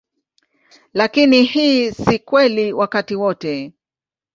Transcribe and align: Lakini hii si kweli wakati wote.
Lakini 0.93 1.43
hii 1.43 1.91
si 1.91 2.19
kweli 2.19 2.73
wakati 2.73 3.15
wote. 3.15 3.73